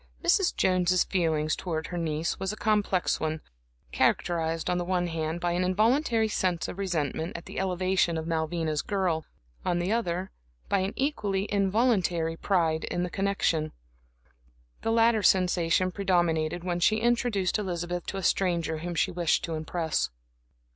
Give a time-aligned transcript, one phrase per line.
[0.23, 0.55] Mrs.
[0.55, 3.39] Jones's feeling towards her niece was a complex one,
[3.91, 8.25] characterized on the one hand, by an involuntary sense of resentment at the elevation of
[8.25, 9.27] Malvina's girl,
[9.63, 10.31] on the other,
[10.69, 13.73] by an equally involuntary pride in the connection.
[14.81, 19.53] The latter sensation predominated when she introduced Elizabeth to a stranger whom she wished to
[19.53, 20.09] impress.